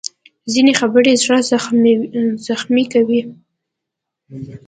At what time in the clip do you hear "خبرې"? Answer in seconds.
0.81-1.13